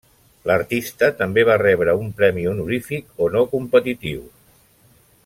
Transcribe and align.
L'artista 0.51 1.09
també 1.19 1.43
va 1.49 1.57
rebre 1.63 1.95
un 2.05 2.09
premi 2.21 2.47
honorífic 2.53 3.23
o 3.27 3.31
no 3.37 3.47
competitiu. 3.55 4.29